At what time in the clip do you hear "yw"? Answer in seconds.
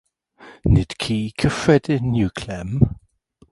2.21-2.31